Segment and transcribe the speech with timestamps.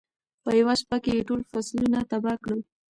[0.43, 2.61] په یوه شپه کې یې ټول فصلونه تباه کړل.